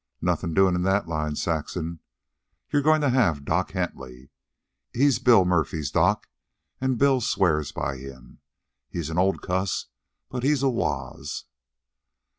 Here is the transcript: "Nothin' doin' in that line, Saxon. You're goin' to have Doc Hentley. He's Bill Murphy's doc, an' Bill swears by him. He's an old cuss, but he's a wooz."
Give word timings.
"Nothin' 0.19 0.55
doin' 0.55 0.73
in 0.73 0.81
that 0.81 1.07
line, 1.07 1.35
Saxon. 1.35 1.99
You're 2.71 2.81
goin' 2.81 3.01
to 3.01 3.11
have 3.11 3.45
Doc 3.45 3.73
Hentley. 3.73 4.31
He's 4.91 5.19
Bill 5.19 5.45
Murphy's 5.45 5.91
doc, 5.91 6.27
an' 6.81 6.95
Bill 6.95 7.21
swears 7.21 7.71
by 7.71 7.97
him. 7.97 8.39
He's 8.89 9.11
an 9.11 9.19
old 9.19 9.43
cuss, 9.43 9.89
but 10.27 10.41
he's 10.41 10.63
a 10.63 10.69
wooz." 10.71 11.45